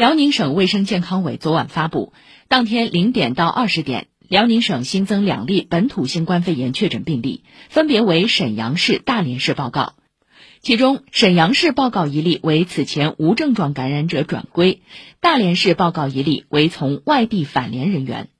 [0.00, 2.14] 辽宁省卫生健康委昨晚发布
[2.48, 9.92] 当天零点到二十点辽宁省新增两例本土新冠肺炎确诊病例分别为沈阳市大连市报告。
[10.62, 14.80] 其中沈阳市报告一例为此前无症状感染者转归
[15.20, 18.30] 大连市报告一例为从外地返联人员。